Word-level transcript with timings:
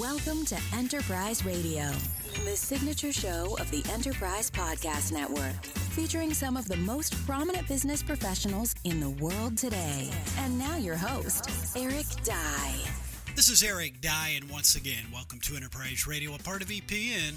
Welcome 0.00 0.46
to 0.46 0.56
Enterprise 0.74 1.44
Radio, 1.44 1.90
the 2.46 2.56
signature 2.56 3.12
show 3.12 3.54
of 3.60 3.70
the 3.70 3.84
Enterprise 3.92 4.50
Podcast 4.50 5.12
Network, 5.12 5.62
featuring 5.92 6.32
some 6.32 6.56
of 6.56 6.66
the 6.66 6.78
most 6.78 7.14
prominent 7.26 7.68
business 7.68 8.02
professionals 8.02 8.74
in 8.84 8.98
the 8.98 9.10
world 9.10 9.58
today. 9.58 10.08
And 10.38 10.58
now 10.58 10.78
your 10.78 10.96
host, 10.96 11.50
Eric 11.76 12.06
Dye. 12.24 12.78
This 13.36 13.50
is 13.50 13.62
Eric 13.62 14.00
Dye, 14.00 14.36
and 14.36 14.48
once 14.48 14.74
again, 14.74 15.04
welcome 15.12 15.38
to 15.40 15.54
Enterprise 15.54 16.06
Radio, 16.06 16.34
a 16.34 16.38
part 16.38 16.62
of 16.62 16.68
EPN, 16.68 17.34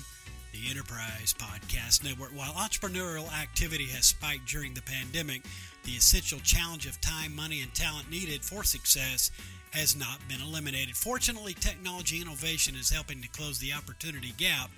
the 0.53 0.69
Enterprise 0.69 1.35
Podcast 1.37 2.05
Network. 2.05 2.29
While 2.29 2.53
entrepreneurial 2.53 3.29
activity 3.41 3.87
has 3.87 4.05
spiked 4.05 4.47
during 4.47 4.73
the 4.73 4.83
pandemic, 4.83 5.41
the 5.83 5.91
essential 5.91 6.39
challenge 6.39 6.85
of 6.85 7.01
time, 7.01 7.35
money, 7.35 7.61
and 7.61 7.73
talent 7.73 8.09
needed 8.09 8.41
for 8.41 8.63
success 8.63 9.31
has 9.73 9.95
not 9.95 10.19
been 10.29 10.39
eliminated. 10.39 10.95
Fortunately, 10.95 11.53
technology 11.53 12.21
innovation 12.21 12.75
is 12.75 12.91
helping 12.91 13.21
to 13.21 13.27
close 13.29 13.57
the 13.57 13.73
opportunity 13.73 14.33
gap 14.37 14.69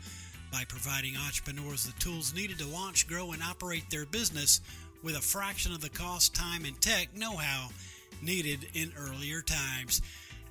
by 0.51 0.63
providing 0.69 1.17
entrepreneurs 1.17 1.85
the 1.85 1.99
tools 1.99 2.33
needed 2.33 2.57
to 2.57 2.65
launch, 2.65 3.05
grow, 3.05 3.33
and 3.33 3.43
operate 3.43 3.89
their 3.89 4.05
business 4.05 4.61
with 5.03 5.17
a 5.17 5.21
fraction 5.21 5.73
of 5.73 5.81
the 5.81 5.89
cost, 5.89 6.33
time, 6.33 6.63
and 6.63 6.79
tech 6.79 7.15
know 7.15 7.35
how 7.35 7.67
needed 8.21 8.67
in 8.73 8.93
earlier 8.97 9.41
times. 9.41 10.01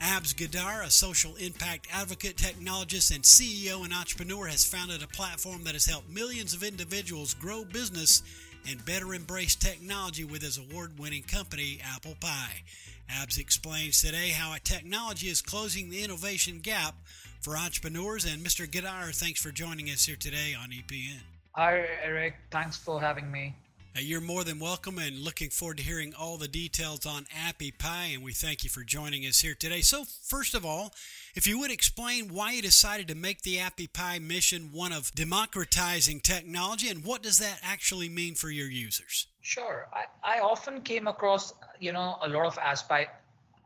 Abs 0.01 0.35
Girdhar, 0.35 0.85
a 0.85 0.91
social 0.91 1.35
impact 1.37 1.89
advocate, 1.91 2.37
technologist, 2.37 3.15
and 3.15 3.25
CEO 3.25 3.83
and 3.85 3.95
entrepreneur, 3.95 4.47
has 4.47 4.65
founded 4.65 5.03
a 5.03 5.09
platform 5.09 5.65
that 5.65 5.73
has 5.73 5.87
helped 5.87 6.11
millions 6.11 6.53
of 6.53 6.63
individuals 6.63 7.33
grow 7.33 7.65
business 7.65 8.23
and 8.69 8.85
better 8.85 9.15
embrace 9.15 9.55
technology 9.55 10.25
with 10.25 10.43
his 10.43 10.59
award 10.59 10.99
winning 10.99 11.23
company, 11.23 11.81
Appy 11.85 12.17
Pie. 12.21 12.63
Abs 13.09 13.39
explains 13.39 14.01
today 14.01 14.31
how 14.31 14.55
a 14.55 14.59
technology 14.59 15.29
is 15.29 15.43
closing 15.43 15.91
the 15.91 16.03
innovation 16.03 16.61
gap 16.61 16.95
for 17.41 17.57
entrepreneurs. 17.57 18.25
And 18.25 18.45
Mr. 18.45 18.67
Girdhar, 18.67 19.15
thanks 19.15 19.41
for 19.41 19.51
joining 19.51 19.91
us 19.91 20.07
here 20.07 20.17
today 20.17 20.55
on 20.59 20.71
EPN. 20.71 21.21
Hi, 21.53 21.85
Eric. 22.03 22.35
Thanks 22.51 22.77
for 22.77 23.01
having 23.01 23.31
me. 23.31 23.55
Uh, 23.97 24.01
you're 24.01 24.21
more 24.21 24.43
than 24.43 24.59
welcome 24.59 24.99
and 24.99 25.21
looking 25.21 25.51
forward 25.51 25.77
to 25.77 25.83
hearing 25.83 26.13
all 26.19 26.37
the 26.37 26.49
details 26.49 27.07
on 27.07 27.27
Appy 27.47 27.71
Pie, 27.71 28.11
and 28.15 28.25
we 28.25 28.33
thank 28.33 28.65
you 28.65 28.71
for 28.71 28.83
joining 28.83 29.23
us 29.23 29.41
here 29.41 29.55
today. 29.55 29.83
So, 29.83 30.05
first 30.05 30.57
of 30.57 30.67
all, 30.67 30.93
if 31.37 31.47
you 31.47 31.61
would 31.61 31.71
explain 31.71 32.35
why 32.35 32.53
you 32.55 32.63
decided 32.63 33.07
to 33.07 33.15
make 33.15 33.43
the 33.43 33.61
Appy 33.61 33.87
Pie 33.87 34.19
mission 34.19 34.71
one 34.73 34.93
of 34.93 35.15
democratizing 35.15 36.19
technology, 36.19 36.89
and 36.89 37.05
what 37.05 37.23
does 37.23 37.39
that 37.39 37.61
actually 37.63 38.09
mean 38.09 38.35
for 38.35 38.51
your 38.51 38.67
users? 38.67 39.29
Sure. 39.43 39.87
I, 39.93 40.39
I 40.39 40.41
often 40.41 40.81
came 40.81 41.07
across, 41.07 41.55
you 41.79 41.93
know, 41.93 42.19
a 42.21 42.29
lot 42.29 42.47
of 42.47 42.59
aspi- 42.59 43.07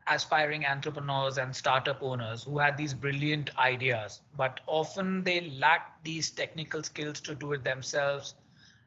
aspiring 0.05 0.63
entrepreneurs 0.63 1.39
and 1.39 1.55
startup 1.55 2.03
owners 2.03 2.43
who 2.43 2.59
had 2.59 2.77
these 2.77 2.93
brilliant 2.93 3.49
ideas, 3.57 4.21
but 4.37 4.59
often 4.67 5.23
they 5.23 5.49
lacked 5.57 6.03
these 6.05 6.29
technical 6.29 6.83
skills 6.83 7.19
to 7.21 7.33
do 7.33 7.53
it 7.53 7.63
themselves 7.63 8.35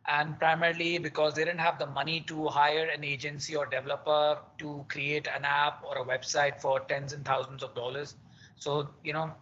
and 0.06 0.38
primarily 0.38 0.98
because 0.98 1.34
they 1.34 1.44
didn't 1.44 1.60
have 1.60 1.78
the 1.78 1.86
money 1.86 2.20
to 2.20 2.46
hire 2.48 2.86
an 2.88 3.04
agency 3.04 3.54
or 3.56 3.66
developer 3.66 4.38
to 4.58 4.84
create 4.88 5.26
an 5.28 5.44
app 5.44 5.82
or 5.84 5.98
a 5.98 6.04
website 6.04 6.60
for 6.60 6.80
tens 6.80 7.12
and 7.12 7.24
thousands 7.24 7.62
of 7.62 7.74
dollars. 7.74 8.16
So 8.56 8.88
you 9.04 9.12
know 9.12 9.32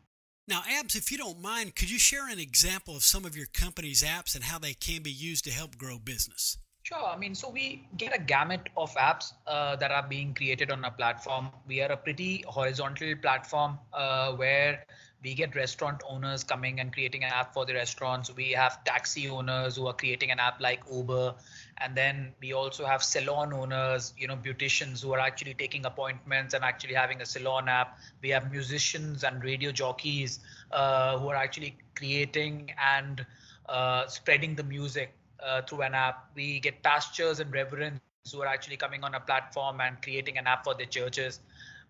Now, 0.46 0.62
Abs, 0.78 0.96
if 0.96 1.10
you 1.10 1.18
don't 1.18 1.42
mind, 1.42 1.76
could 1.78 1.90
you 1.90 1.98
share 1.98 2.28
an 2.28 2.38
example 2.38 2.98
of 2.98 3.04
some 3.04 3.24
of 3.24 3.38
your 3.38 3.46
company's 3.54 4.04
apps 4.04 4.36
and 4.36 4.44
how 4.44 4.60
they 4.60 4.74
can 4.74 5.04
be 5.04 5.12
used 5.12 5.46
to 5.46 5.52
help 5.52 5.78
grow 5.78 6.00
business? 6.00 6.58
Sure. 6.84 7.06
I 7.06 7.18
mean, 7.18 7.34
so 7.34 7.50
we 7.50 7.88
get 7.96 8.14
a 8.14 8.20
gamut 8.20 8.68
of 8.76 8.94
apps 8.96 9.32
uh, 9.48 9.78
that 9.78 9.90
are 9.90 10.06
being 10.06 10.34
created 10.34 10.70
on 10.70 10.84
our 10.84 10.92
platform. 10.92 11.50
We 11.66 11.82
are 11.82 11.92
a 11.94 11.98
pretty 11.98 12.44
horizontal 12.46 13.16
platform 13.22 13.80
uh, 13.94 14.34
where 14.34 14.86
we 15.26 15.36
get 15.36 15.56
restaurant 15.56 16.04
owners 16.10 16.46
coming 16.46 16.82
and 16.82 16.94
creating 16.94 17.26
an 17.26 17.32
app 17.34 17.54
for 17.54 17.66
the 17.66 17.74
restaurants. 17.76 18.34
We 18.36 18.52
have 18.52 18.84
taxi 18.86 19.30
owners 19.30 19.78
who 19.78 19.88
are 19.88 19.94
creating 19.94 20.32
an 20.32 20.40
app 20.40 20.62
like 20.62 20.84
uber. 20.92 21.36
And 21.80 21.96
then 21.96 22.36
we 22.42 22.54
also 22.54 22.86
have 22.86 23.04
salon 23.04 23.54
owners 23.54 24.14
you 24.18 24.28
know 24.28 24.38
beauticians 24.38 25.04
who 25.04 25.14
are 25.14 25.20
actually 25.20 25.56
taking 25.56 25.86
appointments 25.86 26.54
and 26.54 26.64
actually 26.64 26.96
having 26.96 27.22
a 27.22 27.26
salon 27.26 27.70
app. 27.70 27.98
We 28.22 28.30
have 28.30 28.52
musicians 28.52 29.24
and 29.24 29.44
radio 29.44 29.72
jockeys 29.72 30.40
uh, 30.72 31.18
who 31.20 31.30
are 31.30 31.36
actually 31.36 31.78
creating 31.96 32.74
and 32.82 33.26
uh, 33.70 34.08
spreading 34.08 34.56
the 34.56 34.64
music 34.64 35.14
uh, 35.44 35.62
through 35.64 35.82
an 35.84 35.96
app. 35.96 36.30
We 36.36 36.60
get 36.60 36.84
pastors 36.84 37.40
and 37.40 37.52
reverends 37.54 38.02
who 38.34 38.42
are 38.42 38.48
actually 38.48 38.78
coming 38.78 39.04
on 39.04 39.16
a 39.16 39.20
platform 39.20 39.82
and 39.82 40.02
creating 40.02 40.38
an 40.38 40.48
app 40.48 40.66
for 40.66 40.76
their 40.76 40.88
churches 40.88 41.40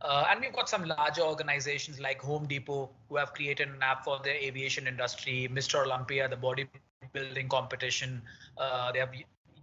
uh, 0.02 0.26
and 0.30 0.42
we've 0.42 0.54
got 0.54 0.70
some 0.70 0.86
larger 0.86 1.22
organizations 1.22 2.00
like 2.00 2.22
Home 2.22 2.46
Depot 2.48 2.90
who 3.10 3.18
have 3.18 3.34
created 3.34 3.70
an 3.70 3.82
app 3.82 4.04
for 4.04 4.20
the 4.24 4.46
aviation 4.46 4.88
industry, 4.88 5.50
Mr. 5.52 5.86
Olympia, 5.86 6.28
the 6.28 6.36
bodybuilding 6.36 7.50
competition. 7.50 8.22
Uh, 8.58 8.92
they 8.92 9.00
have 9.00 9.10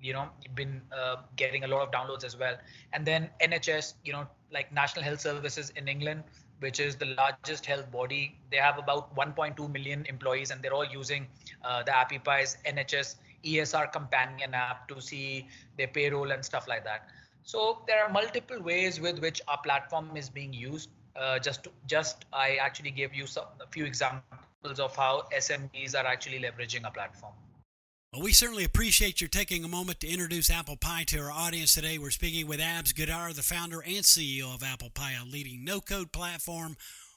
you 0.01 0.13
know 0.13 0.29
been 0.55 0.83
uh, 0.97 1.17
getting 1.37 1.65
a 1.65 1.67
lot 1.67 1.83
of 1.83 1.91
downloads 1.91 2.25
as 2.25 2.37
well. 2.37 2.57
And 2.93 3.07
then 3.07 3.31
NHS, 3.41 3.95
you 4.05 4.13
know, 4.13 4.27
like 4.51 4.73
National 4.73 5.05
Health 5.05 5.21
Services 5.21 5.71
in 5.77 5.87
England, 5.87 6.25
which 6.61 6.81
is 6.81 6.97
the 6.97 7.07
largest 7.07 7.67
health 7.67 7.91
body. 7.91 8.39
They 8.51 8.57
have 8.57 8.79
about 8.79 9.15
1.2 9.17 9.71
million 9.73 10.07
employees, 10.09 10.51
and 10.51 10.63
they're 10.63 10.75
all 10.75 10.87
using 10.87 11.27
uh, 11.65 11.83
the 11.83 11.97
Appy 11.97 12.19
Pie's 12.19 12.57
NHS 12.67 13.17
ESR 13.45 13.93
companion 13.93 14.55
app 14.55 14.89
to 14.89 15.01
see 15.01 15.49
their 15.77 15.89
payroll 15.89 16.31
and 16.31 16.45
stuff 16.45 16.69
like 16.69 16.85
that. 16.85 17.09
So 17.45 17.79
there 17.87 18.05
are 18.05 18.11
multiple 18.11 18.61
ways 18.63 19.01
with 19.01 19.21
which 19.21 19.41
our 19.49 19.59
platform 19.59 20.17
is 20.17 20.29
being 20.29 20.53
used. 20.53 20.91
Uh, 21.15 21.39
just 21.39 21.69
just 21.87 22.25
I 22.33 22.57
actually 22.57 22.91
gave 22.91 23.15
you 23.15 23.27
some 23.27 23.45
a 23.61 23.67
few 23.67 23.85
examples 23.85 24.79
of 24.79 24.97
how 24.97 25.29
SMBs 25.37 25.95
are 25.95 26.07
actually 26.07 26.41
leveraging 26.41 26.85
our 26.85 26.93
platform. 26.93 27.35
Well, 28.13 28.23
we 28.23 28.33
certainly 28.33 28.65
appreciate 28.65 29.23
your 29.23 29.29
taking 29.29 29.65
a 29.65 29.69
moment 29.69 30.01
to 30.01 30.07
introduce 30.07 30.51
Appy 30.51 30.77
Pie 30.77 31.05
to 31.05 31.19
our 31.21 31.33
audience 31.33 31.75
today. 31.75 31.97
We're 31.97 32.11
speaking 32.11 32.47
with 32.47 32.61
Abs 32.61 32.93
Girdhar, 32.93 33.35
the 33.35 33.43
founder 33.43 33.81
and 33.81 34.05
CEO 34.05 34.55
of 34.55 34.63
Appy 34.63 34.91
Pie, 34.91 35.17
a 35.21 35.25
leading 35.25 35.65
no-code 35.65 36.13
platform 36.13 36.77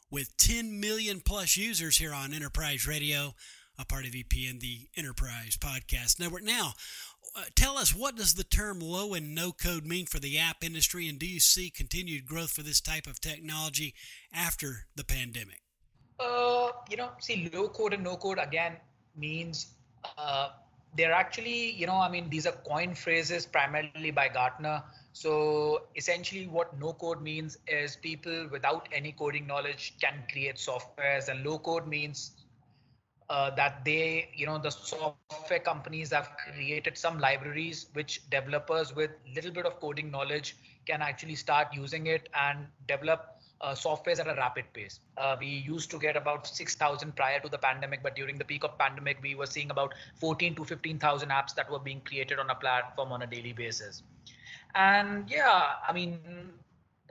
with 0.09 0.37
10 0.37 0.79
million 0.79 1.19
plus 1.19 1.57
users 1.57 1.97
here 1.97 2.13
on 2.13 2.33
Enterprise 2.33 2.87
Radio, 2.87 3.35
a 3.77 3.85
part 3.85 4.05
of 4.05 4.11
EPN, 4.11 4.59
the 4.59 4.87
Enterprise 4.95 5.57
Podcast 5.57 6.19
Network. 6.19 6.43
Now, 6.43 6.73
uh, 7.35 7.43
tell 7.55 7.77
us 7.77 7.93
what 7.93 8.15
does 8.15 8.35
the 8.35 8.43
term 8.43 8.79
low 8.79 9.13
and 9.13 9.35
no 9.35 9.51
code 9.51 9.85
mean 9.85 10.05
for 10.05 10.19
the 10.19 10.37
app 10.37 10.63
industry, 10.63 11.07
and 11.09 11.19
do 11.19 11.25
you 11.25 11.39
see 11.39 11.69
continued 11.69 12.25
growth 12.25 12.51
for 12.51 12.63
this 12.63 12.79
type 12.79 13.07
of 13.07 13.19
technology 13.19 13.93
after 14.33 14.85
the 14.95 15.03
pandemic? 15.03 15.61
Uh, 16.19 16.71
you 16.89 16.95
know, 16.95 17.09
see, 17.19 17.49
low 17.53 17.67
code 17.67 17.93
and 17.93 18.03
no 18.03 18.15
code 18.15 18.39
again 18.39 18.77
means 19.17 19.67
uh, 20.17 20.49
they're 20.95 21.11
actually, 21.11 21.71
you 21.71 21.87
know, 21.87 21.95
I 21.95 22.09
mean, 22.09 22.29
these 22.29 22.47
are 22.47 22.53
coin 22.53 22.95
phrases 22.95 23.45
primarily 23.45 24.11
by 24.11 24.29
Gartner. 24.29 24.81
So 25.11 25.83
essentially, 25.95 26.47
what 26.47 26.77
no 26.79 26.93
code 26.93 27.21
means 27.21 27.57
is 27.67 27.97
people 27.97 28.47
without 28.49 28.87
any 28.93 29.11
coding 29.11 29.45
knowledge 29.45 29.95
can 30.01 30.23
create 30.31 30.55
softwares, 30.55 31.27
and 31.27 31.45
low 31.45 31.59
code 31.59 31.87
means 31.87 32.31
uh, 33.29 33.49
that 33.51 33.83
they, 33.85 34.29
you 34.35 34.45
know, 34.45 34.57
the 34.57 34.69
software 34.69 35.59
companies 35.59 36.11
have 36.11 36.11
created 36.21 36.71
some 36.71 36.95
libraries 37.19 37.87
which 37.93 38.29
developers 38.29 38.95
with 38.95 39.11
little 39.33 39.51
bit 39.51 39.65
of 39.65 39.79
coding 39.79 40.11
knowledge 40.11 40.55
can 40.85 41.01
actually 41.01 41.35
start 41.35 41.67
using 41.73 42.07
it 42.07 42.29
and 42.35 42.67
develop 42.87 43.35
uh, 43.61 43.73
softwares 43.73 44.19
at 44.19 44.27
a 44.27 44.35
rapid 44.35 44.65
pace. 44.73 44.99
Uh, 45.17 45.35
we 45.39 45.47
used 45.47 45.89
to 45.91 45.97
get 45.97 46.15
about 46.15 46.45
6,000 46.47 47.15
prior 47.15 47.39
to 47.39 47.49
the 47.49 47.57
pandemic, 47.57 48.03
but 48.03 48.15
during 48.15 48.37
the 48.37 48.45
peak 48.45 48.63
of 48.63 48.77
pandemic, 48.77 49.17
we 49.21 49.35
were 49.35 49.47
seeing 49.47 49.71
about 49.71 49.93
14 50.15 50.55
to 50.55 50.63
15,000 50.65 51.29
apps 51.29 51.55
that 51.55 51.69
were 51.71 51.79
being 51.79 52.01
created 52.01 52.39
on 52.39 52.49
a 52.49 52.55
platform 52.55 53.11
on 53.11 53.21
a 53.23 53.27
daily 53.27 53.53
basis. 53.53 54.03
And 54.75 55.29
yeah, 55.29 55.73
I 55.87 55.93
mean, 55.93 56.53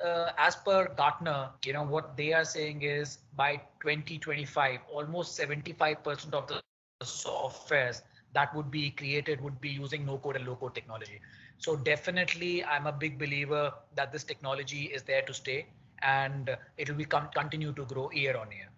uh, 0.02 0.30
as 0.38 0.56
per 0.56 0.88
Gartner, 0.96 1.50
you 1.64 1.72
know, 1.72 1.82
what 1.82 2.16
they 2.16 2.32
are 2.32 2.44
saying 2.44 2.82
is 2.82 3.18
by 3.36 3.56
2025, 3.80 4.80
almost 4.92 5.38
75% 5.38 6.32
of 6.32 6.48
the 6.48 6.60
softwares 7.02 8.02
that 8.32 8.54
would 8.54 8.70
be 8.70 8.90
created 8.90 9.40
would 9.40 9.60
be 9.60 9.68
using 9.68 10.04
no 10.04 10.18
code 10.18 10.36
and 10.36 10.46
low 10.46 10.56
code 10.56 10.74
technology. 10.74 11.20
So 11.58 11.76
definitely, 11.76 12.64
I'm 12.64 12.86
a 12.86 12.92
big 12.92 13.18
believer 13.18 13.72
that 13.94 14.12
this 14.12 14.24
technology 14.24 14.84
is 14.84 15.02
there 15.02 15.22
to 15.22 15.32
stay 15.32 15.66
and 16.02 16.56
it 16.76 16.88
will 16.88 16.96
be 16.96 17.04
continue 17.06 17.72
to 17.72 17.84
grow 17.84 18.10
year 18.10 18.36
on 18.36 18.50
year. 18.50 18.68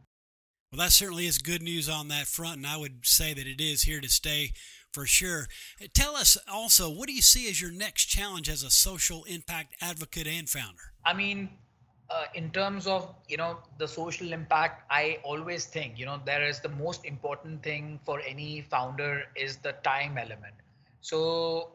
Well, 0.73 0.81
that 0.81 0.93
certainly 0.93 1.27
is 1.27 1.39
good 1.39 1.63
news 1.63 1.89
on 1.89 2.09
that 2.09 2.27
front, 2.27 2.57
and 2.57 2.67
I 2.67 2.77
would 2.77 3.07
say 3.07 3.33
that 3.33 3.47
it 3.47 3.61
is 3.61 3.83
here 3.83 4.01
to 4.01 4.09
stay 4.09 4.53
for 4.97 5.05
sure. 5.05 5.47
Tell 5.93 6.17
us 6.17 6.39
also, 6.51 6.89
what 6.89 7.07
do 7.07 7.13
you 7.13 7.21
see 7.21 7.51
as 7.51 7.61
your 7.61 7.71
next 7.71 8.07
challenge 8.07 8.49
as 8.49 8.63
a 8.63 8.71
social 8.71 9.25
impact 9.25 9.75
advocate 9.83 10.27
and 10.27 10.49
founder? 10.49 10.95
I 11.05 11.13
mean, 11.13 11.51
uh, 12.09 12.25
in 12.35 12.51
terms 12.51 12.87
of 12.87 13.15
you 13.29 13.37
know 13.37 13.59
the 13.79 13.87
social 13.87 14.33
impact, 14.33 14.85
I 14.91 15.19
always 15.23 15.67
think 15.67 15.99
you 15.99 16.07
know 16.07 16.19
there 16.25 16.49
is 16.49 16.61
the 16.61 16.71
most 16.71 17.05
important 17.05 17.63
thing 17.63 18.01
for 18.07 18.23
any 18.27 18.63
founder 18.71 19.25
is 19.37 19.59
the 19.59 19.73
time 19.91 20.17
element. 20.17 20.55
So 21.03 21.73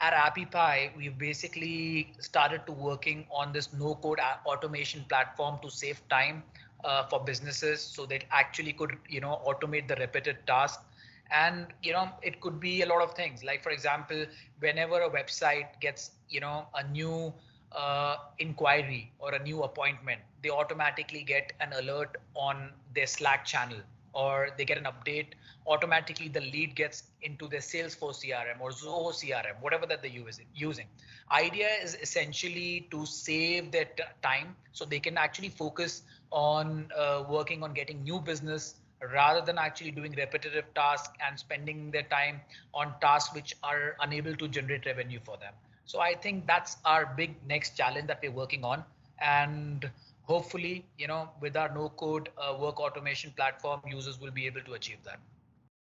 at 0.00 0.12
AppyPie, 0.12 0.96
we've 0.96 1.16
basically 1.16 2.14
started 2.18 2.66
to 2.66 2.72
working 2.72 3.28
on 3.30 3.52
this 3.52 3.72
no-code 3.72 4.18
automation 4.44 5.04
platform 5.08 5.60
to 5.62 5.70
save 5.70 6.02
time 6.08 6.42
uh, 6.84 7.06
for 7.06 7.22
businesses, 7.22 7.80
so 7.80 8.06
that 8.06 8.24
actually 8.32 8.72
could 8.72 8.96
you 9.08 9.20
know 9.20 9.40
automate 9.46 9.86
the 9.86 9.94
repeated 10.06 10.44
tasks. 10.48 10.82
And 11.30 11.66
you 11.82 11.92
know 11.92 12.08
it 12.22 12.40
could 12.40 12.60
be 12.60 12.82
a 12.82 12.86
lot 12.86 13.02
of 13.02 13.14
things. 13.14 13.44
Like 13.44 13.62
for 13.62 13.70
example, 13.70 14.26
whenever 14.60 15.00
a 15.00 15.10
website 15.10 15.80
gets 15.80 16.12
you 16.28 16.40
know 16.40 16.66
a 16.74 16.86
new 16.86 17.32
uh, 17.72 18.16
inquiry 18.38 19.12
or 19.18 19.34
a 19.34 19.42
new 19.42 19.62
appointment, 19.62 20.20
they 20.42 20.50
automatically 20.50 21.22
get 21.22 21.52
an 21.60 21.72
alert 21.72 22.16
on 22.34 22.70
their 22.94 23.06
Slack 23.06 23.44
channel 23.44 23.78
or 24.12 24.48
they 24.56 24.64
get 24.64 24.78
an 24.78 24.84
update 24.84 25.34
automatically 25.66 26.28
the 26.28 26.40
lead 26.40 26.74
gets 26.74 27.02
into 27.22 27.48
their 27.48 27.64
salesforce 27.68 28.20
crm 28.24 28.60
or 28.60 28.70
zoho 28.70 29.10
crm 29.20 29.60
whatever 29.60 29.86
that 29.86 30.02
they're 30.02 30.18
using 30.54 30.86
idea 31.32 31.68
is 31.82 31.96
essentially 32.06 32.86
to 32.90 33.04
save 33.04 33.70
their 33.72 33.86
time 34.22 34.54
so 34.72 34.84
they 34.84 35.00
can 35.00 35.18
actually 35.18 35.48
focus 35.48 36.02
on 36.30 36.90
uh, 36.96 37.24
working 37.28 37.62
on 37.62 37.72
getting 37.74 38.02
new 38.02 38.20
business 38.20 38.74
rather 39.12 39.40
than 39.40 39.58
actually 39.58 39.90
doing 39.90 40.12
repetitive 40.16 40.64
tasks 40.74 41.12
and 41.26 41.38
spending 41.38 41.90
their 41.90 42.04
time 42.04 42.40
on 42.74 42.92
tasks 43.00 43.34
which 43.34 43.54
are 43.62 43.96
unable 44.00 44.34
to 44.34 44.48
generate 44.48 44.86
revenue 44.86 45.20
for 45.24 45.36
them 45.36 45.52
so 45.84 46.00
i 46.00 46.14
think 46.14 46.46
that's 46.46 46.76
our 46.84 47.06
big 47.16 47.34
next 47.48 47.76
challenge 47.76 48.06
that 48.06 48.20
we're 48.22 48.30
working 48.30 48.64
on 48.64 48.84
and 49.20 49.90
hopefully, 50.26 50.84
you 50.98 51.06
know, 51.06 51.30
with 51.40 51.56
our 51.56 51.72
no 51.72 51.88
code 51.88 52.28
uh, 52.36 52.56
work 52.60 52.80
automation 52.80 53.32
platform, 53.36 53.80
users 53.86 54.20
will 54.20 54.30
be 54.30 54.46
able 54.46 54.60
to 54.62 54.74
achieve 54.74 54.98
that. 55.04 55.18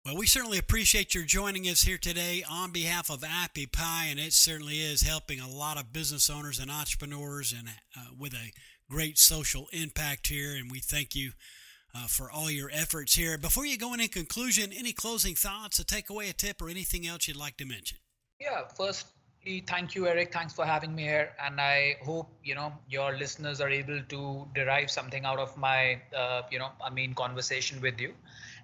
Well, 0.03 0.17
we 0.17 0.25
certainly 0.25 0.57
appreciate 0.57 1.13
your 1.13 1.25
joining 1.25 1.65
us 1.65 1.83
here 1.83 2.00
today 2.00 2.44
on 2.50 2.71
behalf 2.71 3.12
of 3.12 3.21
AppyPie, 3.21 4.09
and 4.09 4.19
it 4.19 4.33
certainly 4.33 4.79
is 4.79 5.03
helping 5.03 5.39
a 5.39 5.47
lot 5.47 5.77
of 5.77 5.94
business 5.94 6.27
owners 6.29 6.59
and 6.59 6.71
entrepreneurs 6.71 7.53
and 7.56 7.69
uh, 7.95 8.09
with 8.17 8.33
a 8.33 8.51
great 8.89 9.19
social 9.19 9.67
impact 9.71 10.27
here. 10.27 10.56
And 10.56 10.71
we 10.71 10.79
thank 10.79 11.15
you 11.15 11.31
uh, 11.95 12.07
for 12.07 12.31
all 12.31 12.49
your 12.49 12.69
efforts 12.71 13.15
here. 13.15 13.38
Before 13.38 13.65
you 13.65 13.77
go 13.77 13.93
in, 13.93 13.99
in 13.99 14.07
conclusion, 14.07 14.71
any 14.75 14.93
closing 14.93 15.35
thoughts, 15.35 15.79
a 15.79 15.85
takeaway, 15.85 16.29
a 16.29 16.33
tip, 16.33 16.61
or 16.61 16.69
anything 16.69 17.07
else 17.07 17.27
you'd 17.27 17.38
like 17.38 17.57
to 17.57 17.65
mention? 17.65 17.97
Yeah, 18.39 18.67
first, 18.75 19.05
thank 19.65 19.95
you 19.95 20.07
eric 20.07 20.31
thanks 20.31 20.53
for 20.53 20.65
having 20.65 20.93
me 20.93 21.03
here 21.03 21.31
and 21.43 21.59
i 21.59 21.95
hope 22.03 22.29
you 22.43 22.53
know 22.53 22.71
your 22.88 23.17
listeners 23.17 23.59
are 23.59 23.69
able 23.69 23.99
to 24.07 24.47
derive 24.53 24.89
something 24.91 25.25
out 25.25 25.39
of 25.39 25.57
my 25.57 25.99
uh, 26.15 26.43
you 26.51 26.59
know 26.59 26.69
i 26.83 26.89
mean 26.91 27.13
conversation 27.15 27.81
with 27.81 27.99
you 27.99 28.13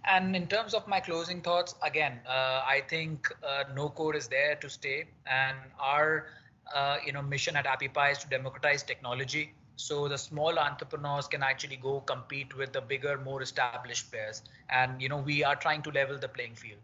and 0.05 0.35
in 0.35 0.45
terms 0.45 0.75
of 0.75 0.87
my 0.87 0.99
closing 0.99 1.41
thoughts 1.41 1.73
again 1.81 2.19
uh, 2.27 2.61
i 2.75 2.83
think 2.87 3.27
uh, 3.43 3.63
no 3.75 3.89
code 3.89 4.15
is 4.15 4.27
there 4.27 4.55
to 4.55 4.69
stay 4.69 5.05
and 5.25 5.57
our 5.79 6.27
uh, 6.73 6.97
you 7.05 7.11
know 7.11 7.21
mission 7.21 7.55
at 7.55 7.65
appypie 7.65 8.11
is 8.11 8.17
to 8.17 8.27
democratize 8.29 8.83
technology 8.83 9.53
so 9.75 10.07
the 10.07 10.17
small 10.17 10.57
entrepreneurs 10.57 11.27
can 11.27 11.43
actually 11.43 11.75
go 11.77 11.99
compete 12.01 12.57
with 12.57 12.73
the 12.73 12.81
bigger 12.81 13.17
more 13.23 13.41
established 13.41 14.11
players 14.11 14.41
and 14.69 15.01
you 15.01 15.09
know 15.09 15.17
we 15.17 15.43
are 15.43 15.55
trying 15.55 15.81
to 15.81 15.91
level 15.91 16.17
the 16.17 16.27
playing 16.27 16.55
field 16.55 16.79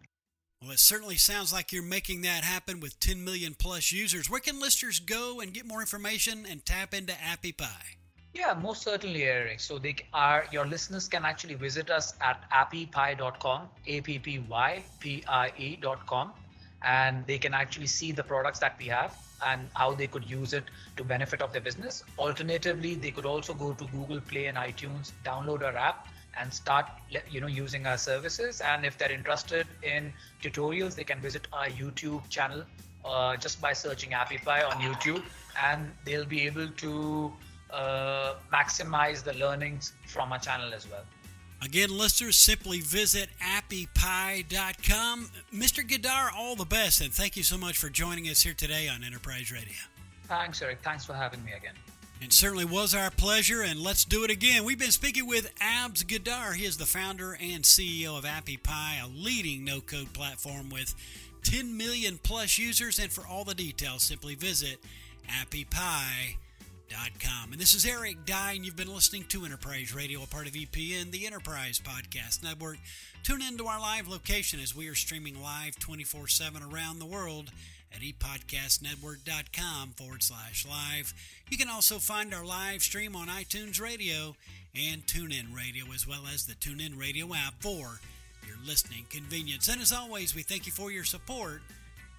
well, 0.62 0.72
it 0.72 0.80
certainly 0.80 1.18
sounds 1.18 1.52
like 1.52 1.74
you're 1.74 1.84
making 1.84 2.22
that 2.22 2.46
happen 2.46 2.80
with 2.80 2.98
10 3.02 3.22
million 3.22 3.54
plus 3.54 3.92
users. 3.92 4.30
Where 4.30 4.40
can 4.40 4.62
listeners 4.62 5.02
go 5.02 5.42
and 5.42 5.54
get 5.54 5.66
more 5.66 5.82
information 5.82 6.46
and 6.50 6.66
tap 6.66 6.94
into 6.94 7.12
AppyPie? 7.12 7.98
Yeah, 8.34 8.54
most 8.54 8.82
certainly, 8.82 9.24
Eric. 9.24 9.60
So 9.60 9.78
they 9.78 9.96
are 10.14 10.46
your 10.52 10.66
listeners 10.66 11.10
can 11.10 11.26
actually 11.26 11.56
visit 11.56 11.92
us 11.92 12.14
at 12.22 12.50
appypie.com, 12.50 13.68
a 13.86 14.02
p 14.02 14.20
p 14.20 14.40
y 14.40 14.84
p 15.00 15.24
i 15.28 15.52
e.com, 15.58 16.32
and 16.84 17.26
they 17.28 17.38
can 17.38 17.54
actually 17.54 17.88
see 17.88 18.12
the 18.12 18.24
products 18.24 18.60
that 18.60 18.76
we 18.80 18.86
have 18.88 19.18
and 19.46 19.70
how 19.74 19.94
they 19.94 20.08
could 20.08 20.30
use 20.30 20.54
it 20.54 20.64
to 20.98 21.04
benefit 21.04 21.42
of 21.42 21.52
their 21.52 21.62
business. 21.62 22.04
Alternatively, 22.18 22.96
they 22.96 23.12
could 23.12 23.26
also 23.26 23.54
go 23.54 23.74
to 23.74 23.86
Google 23.86 24.22
Play 24.22 24.46
and 24.46 24.58
iTunes, 24.58 25.12
download 25.26 25.64
our 25.64 25.76
app, 25.76 26.08
and 26.40 26.54
start 26.54 26.86
you 27.30 27.40
know 27.40 27.48
using 27.48 27.86
our 27.86 27.98
services 27.98 28.62
and 28.62 28.86
if 28.86 28.98
they're 28.98 29.12
interested 29.12 29.68
in 29.84 30.12
tutorials 30.42 30.96
they 30.96 31.04
can 31.04 31.20
visit 31.20 31.48
our 31.54 31.68
youtube 31.68 32.28
channel 32.30 32.64
uh, 33.06 33.36
just 33.38 33.62
by 33.62 33.74
searching 33.74 34.12
Appify 34.12 34.68
on 34.68 34.82
youtube 34.82 35.24
and 35.62 35.92
they'll 36.06 36.26
be 36.26 36.42
able 36.42 36.68
to 36.68 37.32
uh, 37.72 38.36
maximize 38.52 39.24
the 39.24 39.34
learnings 39.34 39.94
from 40.08 40.32
our 40.32 40.40
channel 40.40 40.74
as 40.74 40.90
well 40.90 41.04
Again, 41.64 41.98
listeners, 41.98 42.36
simply 42.36 42.82
visit 42.82 43.30
appypie.com. 43.42 45.30
Mr. 45.54 45.88
Girdhar, 45.88 46.30
all 46.36 46.56
the 46.56 46.66
best, 46.66 47.00
and 47.00 47.14
thank 47.14 47.38
you 47.38 47.44
so 47.44 47.58
much 47.58 47.78
for 47.78 47.90
joining 47.90 48.26
us 48.26 48.42
here 48.42 48.54
today 48.54 48.90
on 48.90 49.04
Enterprise 49.04 49.50
Radio. 49.52 49.74
Thanks, 50.26 50.62
Eric. 50.62 50.80
Thanks 50.84 51.06
for 51.06 51.14
having 51.14 51.44
me 51.46 51.54
again. 51.54 51.74
It 52.22 52.34
certainly 52.34 52.66
was 52.66 52.94
our 52.94 53.10
pleasure, 53.12 53.62
and 53.62 53.80
let's 53.80 54.04
do 54.04 54.26
it 54.26 54.32
again. 54.32 54.66
We've 54.66 54.80
been 54.80 54.92
speaking 54.92 55.26
with 55.26 55.54
Abs 55.62 56.04
Girdhar. 56.04 56.54
He 56.54 56.66
is 56.66 56.78
the 56.78 56.86
founder 56.86 57.38
and 57.40 57.64
CEO 57.64 58.18
of 58.18 58.26
AppyPie, 58.26 59.04
a 59.04 59.08
leading 59.08 59.64
no 59.64 59.80
code 59.80 60.12
platform 60.14 60.70
with 60.70 60.94
10 61.44 61.78
million 61.78 62.20
plus 62.22 62.58
users. 62.58 63.00
And 63.00 63.12
for 63.12 63.26
all 63.26 63.46
the 63.46 63.56
details, 63.56 64.04
simply 64.04 64.36
visit 64.36 64.80
appypie.com. 65.30 66.43
And 67.54 67.62
this 67.62 67.76
is 67.76 67.86
Eric 67.86 68.26
Dye, 68.26 68.54
and 68.54 68.66
you've 68.66 68.76
been 68.76 68.92
listening 68.92 69.26
to 69.26 69.46
Enterprise 69.46 69.94
Radio, 69.94 70.24
a 70.24 70.26
part 70.26 70.48
of 70.48 70.54
EPN, 70.54 71.12
the 71.12 71.28
Enterprise 71.28 71.80
Podcast 71.80 72.42
Network. 72.42 72.78
Tune 73.22 73.44
in 73.44 73.60
to 73.60 73.68
our 73.68 73.80
live 73.80 74.08
location 74.08 74.60
as 74.60 74.76
we 74.76 74.88
are 74.90 74.96
streaming 74.96 75.40
live 75.40 75.78
24 75.78 76.28
7 76.30 76.64
around 76.64 76.98
the 76.98 77.06
world 77.06 77.52
at 77.94 78.02
epodcastnetwork.com 78.02 79.90
forward 79.90 80.24
slash 80.24 80.66
live. 80.68 81.14
You 81.48 81.60
can 81.60 81.70
also 81.70 82.00
find 82.00 82.34
our 82.34 82.44
live 82.44 82.82
stream 82.82 83.16
on 83.16 83.28
iTunes 83.28 83.80
Radio 83.80 84.36
and 84.76 85.06
TuneIn 85.06 85.56
Radio, 85.56 85.86
as 85.94 86.08
well 86.08 86.24
as 86.34 86.48
the 86.48 86.56
TuneIn 86.56 87.00
Radio 87.00 87.36
app 87.36 87.62
for 87.62 88.00
your 88.48 88.58
listening 88.66 89.06
convenience. 89.12 89.68
And 89.68 89.80
as 89.80 89.94
always, 89.94 90.34
we 90.34 90.42
thank 90.42 90.66
you 90.66 90.72
for 90.72 90.90
your 90.90 91.04
support 91.04 91.62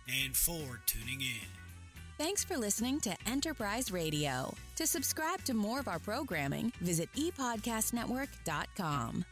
and 0.07 0.37
for 0.37 0.79
tuning 0.87 1.23
in. 1.23 1.63
Thanks 2.16 2.44
for 2.44 2.56
listening 2.56 3.00
to 3.00 3.12
Enterprise 3.26 3.90
Radio. 3.90 4.54
To 4.76 4.87
subscribe 4.87 5.42
to 5.44 5.52
more 5.52 5.80
of 5.80 5.88
our 5.88 5.99
programming, 5.99 6.73
visit 6.80 7.09
epodcastnetwork.com. 7.16 9.25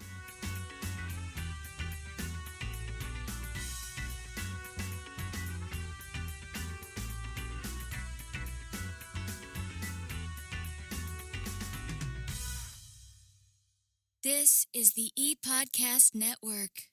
This 14.25 14.67
is 14.75 14.95
the 14.95 15.13
ePodcast 15.17 16.17
Network. 16.17 16.92